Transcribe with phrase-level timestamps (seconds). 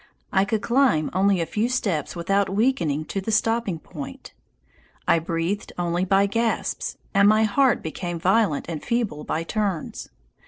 [0.33, 4.33] I could climb only a few steps without weakening to the stopping point.
[5.07, 10.09] I breathed only by gasps, and my heart became violent and feeble by turns.